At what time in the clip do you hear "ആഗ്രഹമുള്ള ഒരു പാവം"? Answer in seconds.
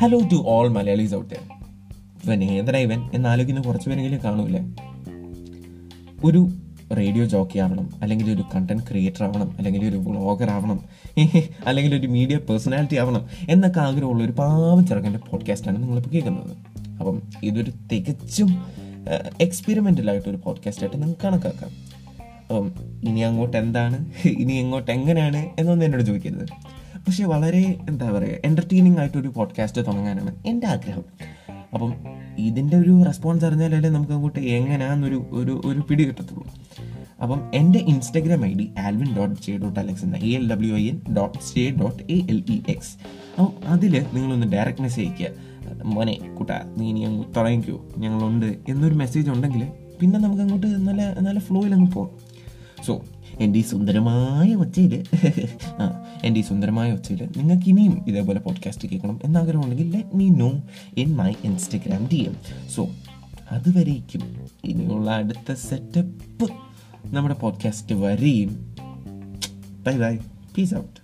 13.80-14.86